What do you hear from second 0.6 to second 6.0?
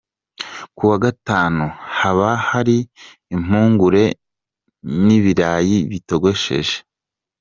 Ku wa Gatanu haba hari impungure, n’ibirayi